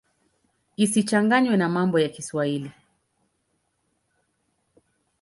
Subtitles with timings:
[0.77, 2.71] Isichanganywe na mambo ya Kiswahili.